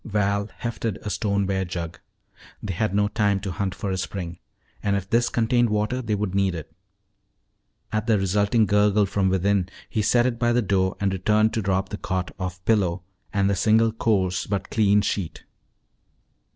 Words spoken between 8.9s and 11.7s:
from within, he set it by the door and returned to